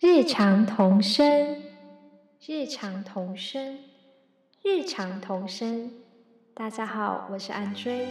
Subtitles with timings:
[0.00, 1.60] 日常童声，
[2.46, 3.80] 日常童声，
[4.62, 5.90] 日常童声。
[6.54, 8.06] 大家好，我是安追。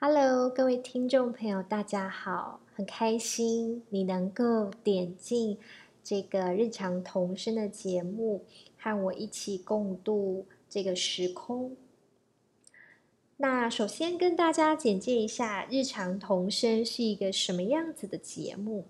[0.00, 5.58] Hello，各位听众朋友，大家好，很开心你能够点进
[6.02, 8.46] 这个日常童声的节目，
[8.78, 11.76] 和我一起共度这个时空。
[13.38, 18.86] 那首先跟大家简介一下，日常童声是一个什么样子的节目。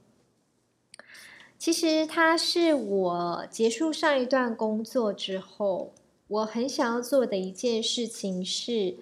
[1.59, 5.93] 其实它是我结束上一段工作之后，
[6.29, 8.99] 我很想要做的一件事情是，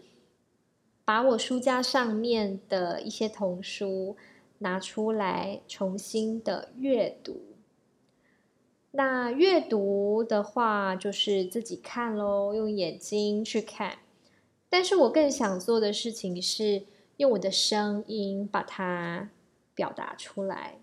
[1.05, 4.17] 把我书架上面的一些童书
[4.59, 7.43] 拿出来重新的阅读。
[8.93, 13.99] 那阅读的话，就是自己看喽，用眼睛去看。
[14.77, 16.83] 但是我更想做的事情是
[17.19, 19.31] 用我的声音把它
[19.73, 20.81] 表达出来，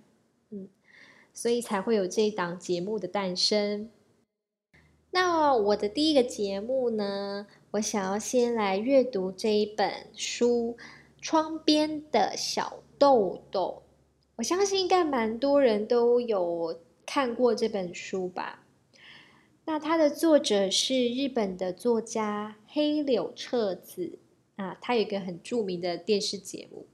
[0.50, 0.70] 嗯，
[1.34, 3.90] 所以才会有这档节目的诞生。
[5.10, 10.78] 那我的第一个节目呢，我想要先来阅读这一本书
[11.22, 13.84] 《窗边的小豆豆》。
[14.38, 18.61] 我相信应该蛮多人都有看过这本书吧。
[19.72, 24.20] 那它的作者是日本的作家黑柳彻子
[24.58, 26.88] 啊，他有一个很著名的电视节目。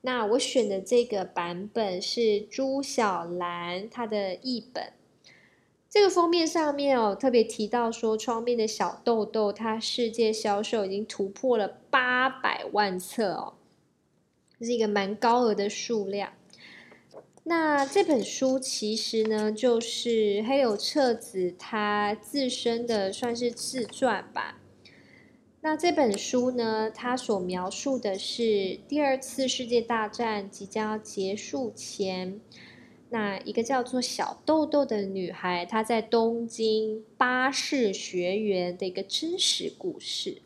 [0.00, 4.94] 那我选的这个版本是朱小兰她的译本。
[5.90, 13.52] 这个封面上面哦，特别提到说，窗边的小豆豆，它世界销售已经突破了八百万册哦，
[14.58, 16.32] 这是一个蛮高额的数量。
[17.44, 24.60] 那这本书其实呢，就是黑柳彻子他自身的算是自传吧。
[25.64, 32.40] 那这本书呢，它所描述的是第二次世界大战即将结束前，
[33.10, 40.42] 那一个叫做小豆豆的女孩，她在东京巴士学园的一个真实故事。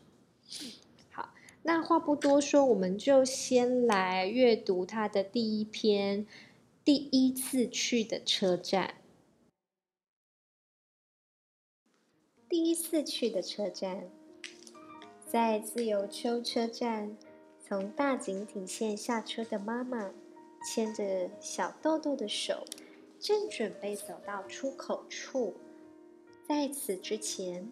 [1.09, 1.29] 好，
[1.63, 6.25] 那话不多说，我们就先来阅读它的第一篇。
[6.87, 8.95] 第一次去的车站，
[12.47, 14.09] 第一次去的车站，
[15.29, 17.17] 在自由丘车站，
[17.61, 20.13] 从大井町线下车的妈妈
[20.65, 22.63] 牵着小豆豆的手，
[23.19, 25.55] 正准备走到出口处。
[26.47, 27.69] 在此之前，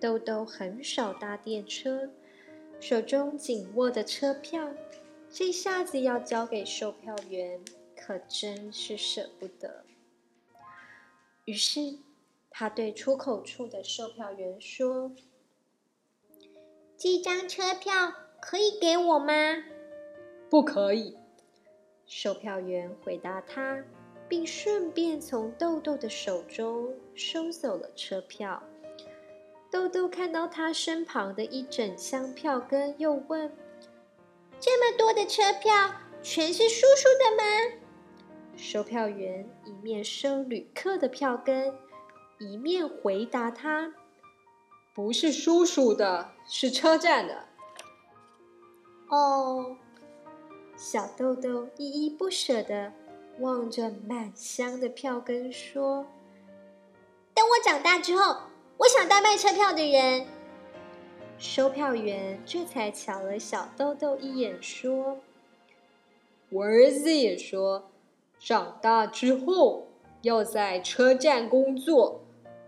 [0.00, 2.10] 豆豆很少搭电车，
[2.80, 4.74] 手中紧握的车票，
[5.30, 7.60] 这下子要交给售票员。
[7.96, 9.84] 可真是舍不得。
[11.44, 11.98] 于是，
[12.50, 15.12] 他对出口处的售票员说
[16.98, 19.32] ：“这张车票可以给我吗
[20.50, 21.16] ？”“不可以。”
[22.06, 23.84] 售票员回答他，
[24.28, 28.62] 并顺便从豆豆的手中收走了车票。
[29.70, 33.52] 豆豆看到他身旁的一整箱票根，又问
[34.58, 35.92] ：“这么多的车票，
[36.22, 37.76] 全是叔叔的吗？”
[38.56, 41.74] 售票员一面收旅客的票根，
[42.38, 43.94] 一面回答他
[44.94, 47.44] ：“不是叔叔的，是车站的。”
[49.08, 49.76] 哦，
[50.76, 52.92] 小豆豆依依不舍的
[53.40, 56.06] 望着满箱的票根，说
[57.34, 58.38] ：“等我长大之后，
[58.78, 60.26] 我想当卖车票的人。”
[61.38, 65.18] 售票员这才瞧了小豆豆一眼，说
[66.48, 67.90] ：“我儿子也说。”
[68.38, 69.88] 长大之后
[70.22, 72.20] 要在车站工作，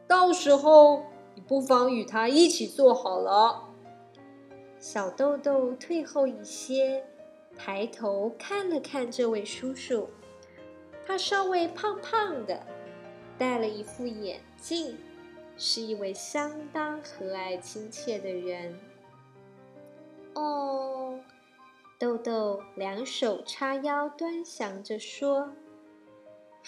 [0.09, 3.65] 到时候你不妨与他一起做好了。
[4.79, 7.05] 小豆豆退后一些，
[7.57, 10.09] 抬头看了看这位叔叔，
[11.07, 12.67] 他稍微胖胖的，
[13.37, 14.99] 戴了一副眼镜，
[15.57, 18.79] 是一位相当和蔼亲切的人。
[20.35, 21.21] 哦。
[22.01, 25.51] 豆豆两手叉腰，端详着说：“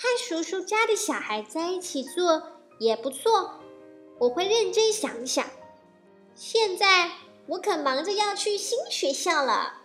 [0.01, 2.43] 和叔叔家的小孩在一起做
[2.79, 3.61] 也不错，
[4.19, 5.45] 我会认真想想。
[6.35, 7.11] 现在
[7.49, 9.83] 我可忙着要去新学校了。”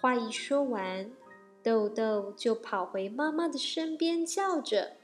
[0.00, 1.10] 话一说完，
[1.62, 4.96] 豆豆就跑回妈妈的身边，叫着：“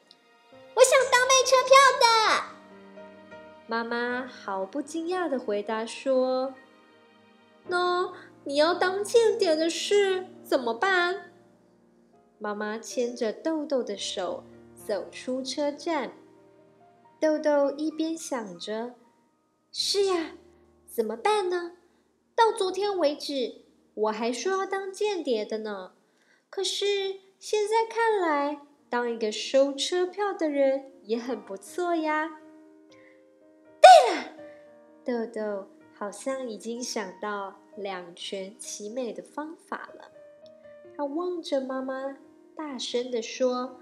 [0.76, 2.44] 我想当卖车票的。”
[3.68, 6.54] 妈妈毫不惊讶的回答说
[7.68, 8.14] ：“喏。”
[8.46, 11.32] 你要当间谍的事怎么办？
[12.44, 14.44] 妈妈牵着豆豆的手
[14.74, 16.12] 走出车站，
[17.18, 18.96] 豆豆一边想着
[19.72, 20.32] ：“是呀，
[20.86, 21.78] 怎么办呢？
[22.34, 23.62] 到昨天为止，
[23.94, 25.94] 我还说要当间谍的呢。
[26.50, 28.60] 可是现在看来，
[28.90, 32.28] 当一个收车票的人也很不错呀。
[33.80, 34.36] 对了，
[35.02, 40.10] 豆豆好像已经想到两全其美的方法了。
[40.94, 42.18] 他望着妈妈，
[42.56, 43.80] 大声的说：“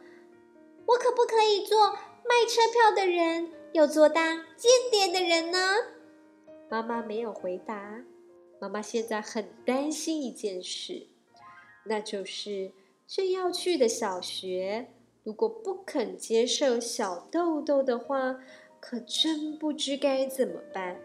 [0.87, 5.59] 我可不可以做卖车票的人，又做当间谍的人呢？”
[6.71, 8.03] 妈妈没有回答。
[8.59, 11.07] 妈妈现在很担心一件事，
[11.85, 12.71] 那就是
[13.07, 14.89] 这要去的小学，
[15.25, 18.39] 如果不肯接受小豆豆的话，
[18.81, 21.01] 可真不知该怎么办。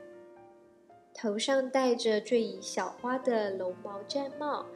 [1.14, 4.68] 头上戴着缀以小花的龙毛毡帽，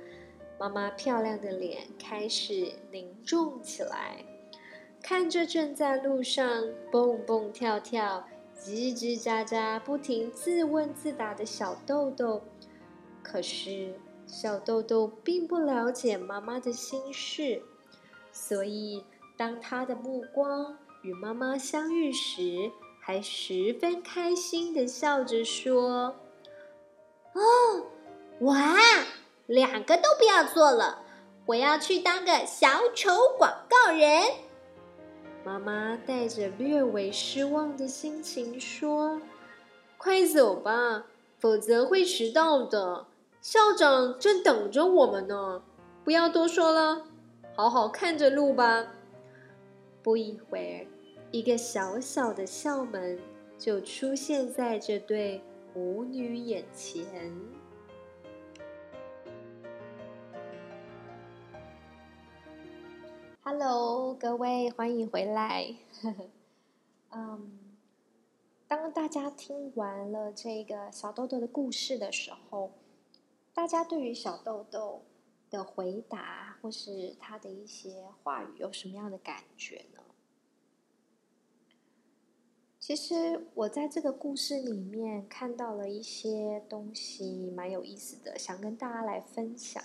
[0.62, 4.24] 妈妈漂亮的脸开始凝重起来，
[5.02, 12.44] 看着正在路上蹦蹦跳跳、叽叽喳喳、不停自问自答的小豆豆。
[13.24, 13.96] 可是
[14.28, 17.64] 小豆豆并不了解妈妈的心事，
[18.32, 19.04] 所以
[19.36, 26.18] 当他的目光与妈妈相遇时，还十分开心的笑着说
[27.34, 27.88] ：“哦，
[28.42, 28.78] 哇，
[29.48, 31.04] 两个都不要做了，
[31.46, 34.24] 我要去当个小丑广告人。”
[35.44, 39.20] 妈妈带着略微失望的心情说
[39.98, 41.06] ：“快走吧，
[41.40, 43.08] 否则会迟到的。”
[43.42, 45.64] 校长正等着我们呢，
[46.04, 47.08] 不要多说了，
[47.56, 48.86] 好好看着路吧。
[50.04, 50.86] 不一会儿，
[51.32, 53.20] 一个小小的校门
[53.58, 55.42] 就出现在这对
[55.74, 57.04] 母女眼前。
[63.44, 65.76] Hello，各位，欢迎回来。
[67.10, 67.60] 嗯，
[68.68, 72.74] 当大家听完了这个小豆豆的故事的时候。
[73.52, 75.02] 大家对于小豆豆
[75.50, 80.04] 的回答，或是他的一些话语，有什么样的感觉呢？
[82.80, 89.84] 其实我在这个故事里面看到了一些东西，蛮有意思的，想跟大家来分享。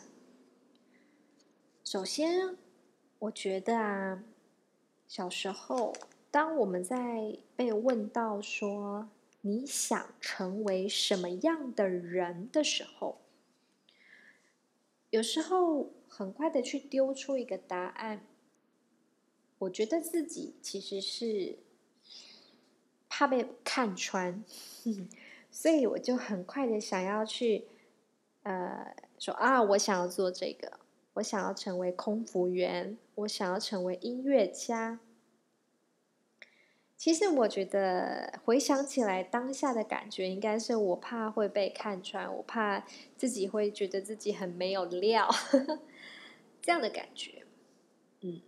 [1.82, 2.56] 首先，
[3.18, 4.22] 我觉得啊，
[5.08, 5.94] 小时候，
[6.30, 9.08] 当我们在被问到说
[9.40, 13.22] 你想成为什么样的人的时候，
[15.10, 18.26] 有时候很快的去丢出一个答案，
[19.60, 21.58] 我觉得自己其实是
[23.08, 24.44] 怕被看穿，
[25.50, 27.66] 所以我就很快的想要去，
[28.42, 30.80] 呃，说啊，我想要做这个，
[31.16, 35.00] 我想要成为空服员，我想要成为音乐家。
[36.96, 42.86] 其实我觉得回想起来，当下的感觉应该是我怕会被看穿，我怕
[43.16, 45.28] 自己会觉得自己很没有料，
[46.60, 47.44] 这样的感觉。
[48.22, 48.40] 嗯，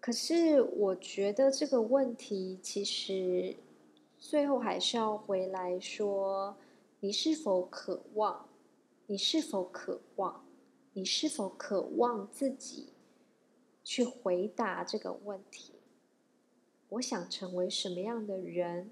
[0.00, 3.56] 可是我觉得这个问题其实
[4.18, 6.56] 最后还是要回来说：
[7.00, 8.46] 你是否渴望？
[9.06, 10.44] 你是否渴望？
[10.96, 12.92] 你是否渴望自己
[13.82, 15.74] 去回答这个问题？
[16.88, 18.90] 我想成为什么样的人？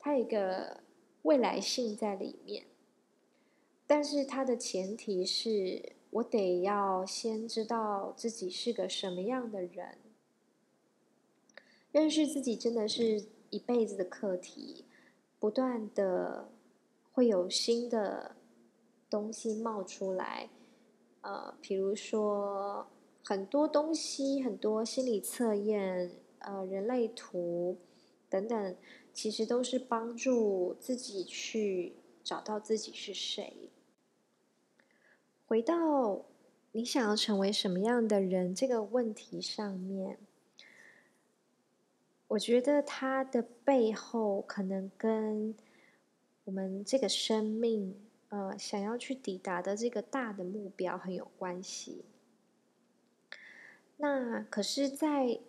[0.00, 0.82] 它有一个
[1.22, 2.66] 未来性在里面，
[3.86, 9.98] 但是它的前提是我得要先知道自己是个什么样的人。
[11.92, 14.84] 认识自己真的是一辈子的课题，
[15.38, 16.48] 不断的
[17.12, 18.34] 会有新的
[19.08, 20.50] 东西冒出来。
[21.22, 22.86] 呃，比如说
[23.24, 26.12] 很多东西，很多心理测验。
[26.42, 27.76] 呃，人类图
[28.30, 28.76] 等等，
[29.12, 33.68] 其实都是帮助自己去找到自己是谁。
[35.46, 36.24] 回到
[36.72, 40.16] 你想要成为什么样的人这个问题上面，
[42.28, 45.54] 我觉得它的背后可能跟
[46.44, 47.94] 我们这个生命
[48.30, 52.04] 呃想要去抵达的这个大的目标很有关系。
[53.98, 55.40] 那可是，在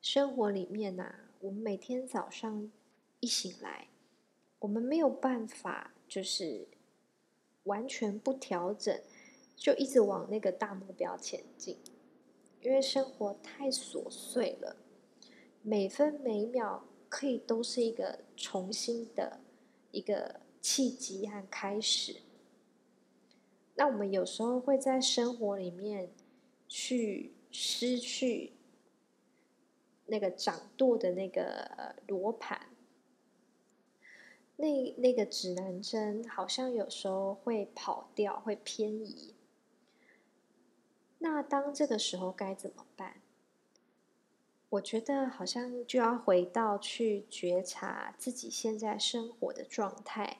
[0.00, 2.70] 生活里面呐，我们每天早上
[3.18, 3.88] 一醒来，
[4.60, 6.68] 我们没有办法就是
[7.64, 9.00] 完全不调整，
[9.56, 11.78] 就一直往那个大目标前进，
[12.60, 14.76] 因为生活太琐碎了，
[15.62, 19.40] 每分每秒可以都是一个重新的
[19.90, 22.20] 一个契机和开始。
[23.76, 26.10] 那我们有时候会在生活里面
[26.68, 28.52] 去失去。
[30.08, 32.68] 那个掌舵的那个罗盘，
[34.54, 39.34] 那那个指南针好像有时候会跑掉，会偏移。
[41.18, 43.20] 那当这个时候该怎么办？
[44.68, 50.38] 我觉得好像就要回到去觉察自己现在生活的状态，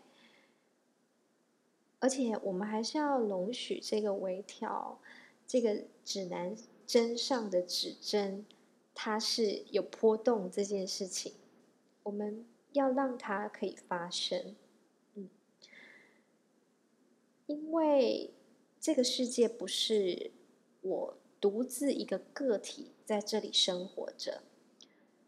[2.01, 4.99] 而且我们还是要容许这个微调，
[5.47, 8.47] 这个指南针上的指针，
[8.95, 11.35] 它是有波动这件事情，
[12.03, 14.57] 我们要让它可以发生，
[15.15, 15.29] 嗯，
[17.47, 18.33] 因为
[18.81, 20.31] 这个世界不是
[20.83, 21.17] 我。
[21.39, 24.43] 独自一个个体在这里生活着，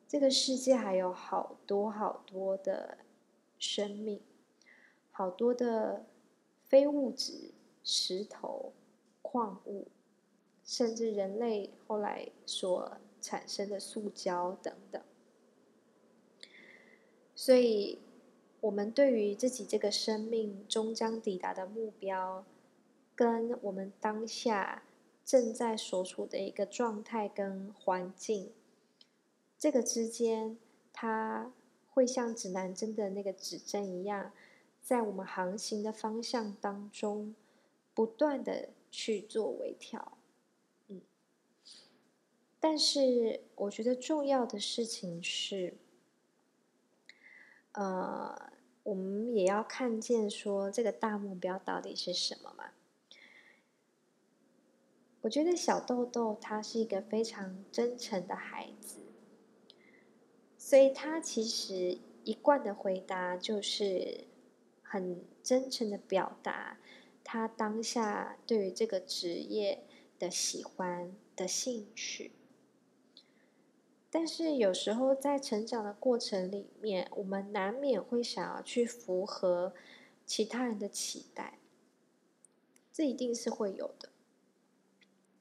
[0.08, 2.98] 这个世界还有好多好多的
[3.58, 4.22] 生命，
[5.12, 6.06] 好多的
[6.68, 7.50] 非物质、
[7.82, 8.72] 石头、
[9.22, 9.88] 矿物，
[10.64, 15.02] 甚至人类后来所产生的塑胶等等。
[17.34, 17.98] 所以，
[18.60, 22.44] 我们对于自己这个生命终将抵达的目标，
[23.14, 24.84] 跟我们当下。
[25.24, 28.50] 正在所处的一个状态跟环境，
[29.58, 30.56] 这个之间，
[30.90, 31.52] 它
[31.90, 34.32] 会像指南针的那个指针一样，
[34.88, 37.34] 在我们航行的方向当中，
[37.92, 40.16] 不断的去做微调。
[40.86, 41.02] 嗯，
[42.58, 45.74] 但是我觉得重要的事情是，
[47.72, 48.50] 呃，
[48.82, 52.70] 我们也要看见说这个大目标到底是什么嘛。
[55.20, 59.00] 我觉得小豆豆他是一个非常真诚的孩子，
[60.56, 64.24] 所以他其实一贯的回答就是
[64.88, 66.78] 很真诚的表达
[67.22, 69.84] 他当下对于这个职业
[70.18, 72.32] 的喜欢的兴趣。
[74.10, 79.74] 但是有时候在成长的过程里面，我们难免会想要去符合
[80.24, 81.58] 其他人的期待，
[82.90, 84.08] 这一定是会有的。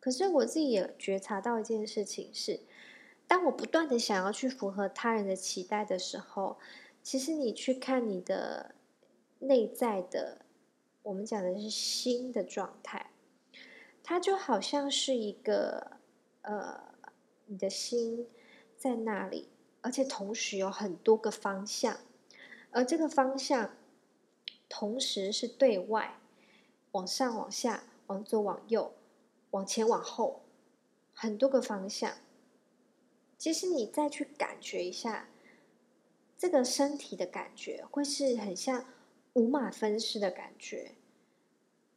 [0.02, 2.60] 可是我自己也觉察到一件事情是，
[3.26, 6.58] 当我不断的想要去符合他人的期待的时候，
[7.02, 8.76] 其实你去看你的
[9.40, 10.46] 内在的，
[11.04, 13.12] 我们讲的是心的状态，
[14.04, 15.98] 它就好像是一个
[16.42, 16.96] 呃，
[17.46, 18.28] 你的心
[18.76, 19.50] 在那里，
[19.82, 22.00] 而且同时有很多个方向，
[22.72, 23.76] 而这个方向
[24.68, 26.20] 同时是对外，
[26.92, 28.94] 往上、往下、往左、往右。
[29.52, 30.42] 往前往后，
[31.14, 32.18] 很多个方向。
[33.38, 35.30] 其实你再去感觉一下，
[36.38, 38.86] 这个身体的感觉会是很像
[39.38, 40.96] 五马分尸的感觉。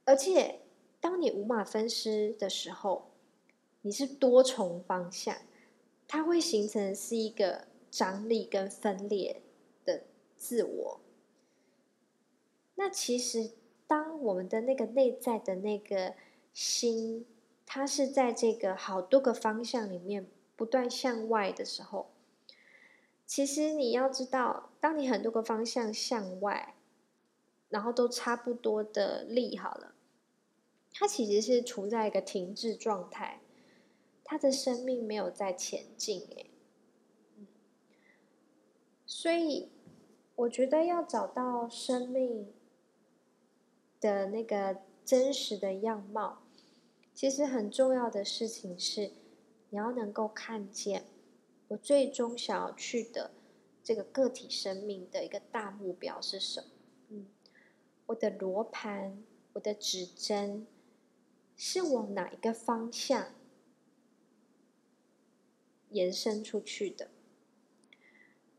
[0.04, 0.60] 而且，
[1.00, 3.10] 当你五马分尸的时候，
[3.80, 5.36] 你是多重方向，
[6.06, 9.42] 它会形成是一个张力跟分裂
[9.84, 10.04] 的
[10.36, 11.00] 自我。
[12.74, 13.52] 那其实，
[13.86, 16.14] 当我们的那个内在的那个
[16.52, 17.26] 心。
[17.72, 22.10] 它是在这个好多个方向里面不断向外的时候，
[23.24, 26.74] 其实你要知道，当你很多个方向向外，
[27.70, 29.94] 然后都差不多的力好了，
[30.92, 33.40] 它其实是处在一个停滞状态，
[34.22, 36.50] 它的生命没有在前进诶。
[39.06, 39.70] 所以
[40.36, 42.52] 我觉得要找到生命
[44.00, 46.42] 的那个真实的样貌。
[47.12, 49.10] 其实很重要的事情是，
[49.68, 51.04] 你要能够看见
[51.68, 53.32] 我最终想要去的
[53.84, 56.66] 这个个体生命的一个大目标是什么。
[58.10, 60.66] 我的罗盘，我的指针
[61.56, 63.34] 是往哪一个方向
[65.90, 67.08] 延伸出去的？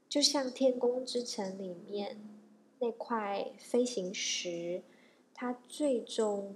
[0.08, 2.18] 就像《天宫之城》里面
[2.80, 4.84] 那块飞行石，
[5.34, 6.56] 它最终。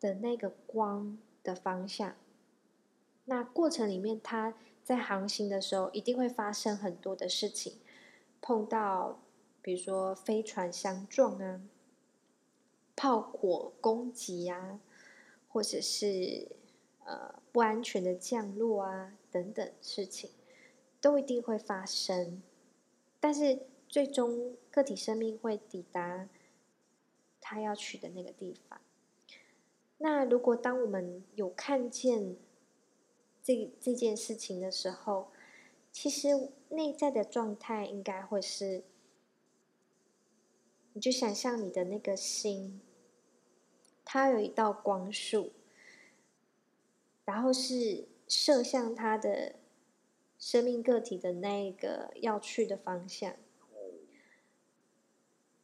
[0.00, 2.16] 的那个光的方向，
[3.26, 4.52] 那过程里面，它
[4.82, 7.74] 在航行的时候，一定会发生很多的事情，
[8.40, 9.20] 碰到
[9.62, 11.62] 比如说飞船相撞啊，
[12.96, 14.80] 炮火攻击啊，
[15.48, 16.48] 或者是
[17.04, 20.30] 呃不安全的降落啊等等事情，
[21.00, 22.42] 都一定会发生。
[23.20, 26.28] 但是最终个体生命会抵达
[27.40, 28.80] 他要去的那个地方。
[29.98, 32.36] 那如果当我们有看见
[33.40, 35.28] 这这件事情的时候，
[35.92, 38.82] 其实内在的状态应该会是，
[40.94, 42.80] 你就想象你的那个心，
[44.04, 45.52] 它有一道光束，
[47.24, 49.54] 然后是射向它的
[50.38, 53.34] 生命个体的那个要去的方向，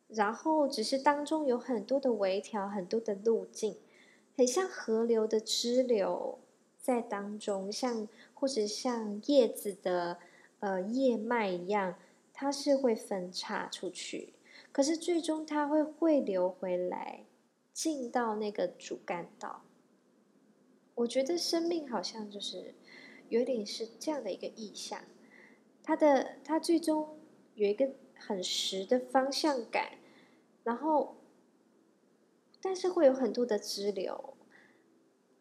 [0.07, 3.77] 然后只是当中有很多的微调，很多的路径，
[4.37, 6.39] 很像河流的支流
[6.79, 10.19] 在当中，像或者像叶子的
[10.61, 11.99] 呃叶脉一样，
[12.33, 14.33] 它是会分叉出去，
[14.79, 17.25] 可是最终它会汇流回来，
[17.73, 19.65] 进到那个主干道。
[20.95, 22.77] 我觉得生命好像就是
[23.29, 25.03] 有点是这样的一个意象，
[25.83, 27.19] 它的它最终
[27.57, 29.99] 有一个很实的方向感，
[30.63, 31.17] 然后
[32.63, 34.37] 但是会有很多的支流，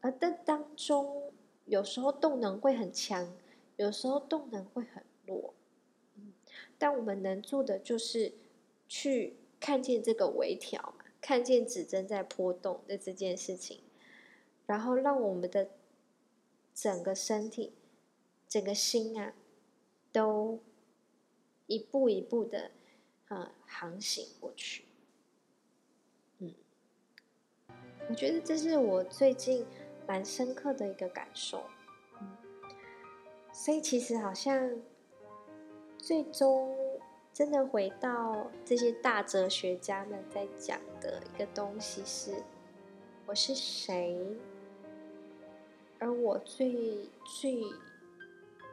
[0.02, 1.32] 而在当中
[1.66, 3.38] 有时候动能会很强，
[3.76, 5.54] 有时候动能会很弱，
[6.16, 6.34] 嗯，
[6.80, 8.34] 但我们能做的就是
[8.88, 13.82] 去看见这个微调嘛，看见指针在波动的这件事情。
[14.66, 15.70] 然后让我们的
[16.74, 17.74] 整个身体、
[18.50, 19.34] 整个心啊，
[20.12, 20.60] 都
[21.68, 22.72] 一步一步的
[23.30, 24.84] 啊航行过去。
[26.40, 26.54] 嗯，
[28.10, 29.66] 我觉得这是我最近
[30.06, 31.64] 蛮深刻的一个感受。
[32.20, 32.38] 嗯，
[33.54, 34.82] 所以其实好像
[35.98, 36.76] 最终
[37.38, 42.34] 真的回到这些大哲学家们在讲的一个东西是：
[43.28, 44.18] 我是谁？
[46.00, 47.62] 而我最最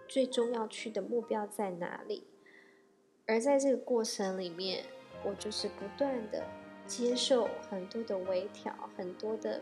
[0.09, 2.25] 最终要去的目标在哪里？
[3.26, 4.87] 而在这个过程里面，
[5.26, 6.42] 我就是不断的
[6.87, 9.61] 接受很多的微调，很多的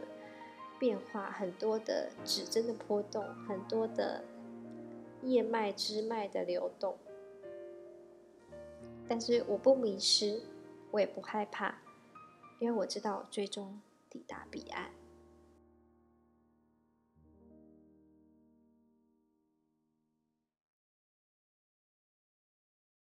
[0.79, 4.23] 变化，很多的指针的波动，很多的
[5.23, 6.97] 叶脉枝脉的流动。
[9.13, 10.41] 但是我不迷失，
[10.91, 11.75] 我也不害怕，
[12.59, 13.79] 因为我知道最终
[14.09, 14.91] 抵达彼岸。